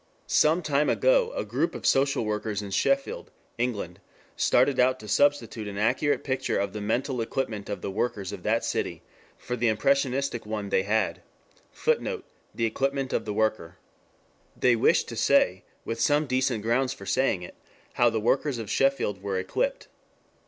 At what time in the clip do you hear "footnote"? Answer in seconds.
11.71-12.25